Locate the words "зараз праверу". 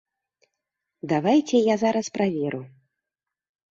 1.85-2.61